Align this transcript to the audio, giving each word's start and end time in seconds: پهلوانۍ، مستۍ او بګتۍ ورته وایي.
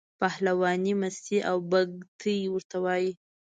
پهلوانۍ، 0.19 0.91
مستۍ 1.01 1.37
او 1.49 1.57
بګتۍ 1.71 2.37
ورته 2.53 2.77
وایي. 2.83 3.11